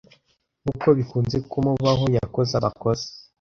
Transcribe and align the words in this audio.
Nkuko 0.61 0.87
bikunze 0.97 1.37
kumubaho, 1.49 2.05
yakoze 2.17 2.51
amakosa. 2.59 3.07